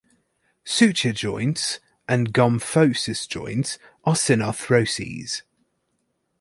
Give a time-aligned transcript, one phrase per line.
[0.65, 5.43] Suture joints and Gomphosis joints are synarthroses.